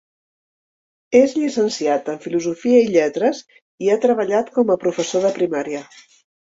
És 1.19 1.35
llicenciat 1.41 2.09
en 2.15 2.19
Filosofia 2.25 2.81
i 2.87 2.89
Lletres 2.97 3.45
i 3.89 3.95
ha 3.97 4.01
treballat 4.09 4.53
com 4.61 4.77
a 4.79 4.83
professor 4.89 5.31
de 5.31 5.37
primària. 5.41 5.89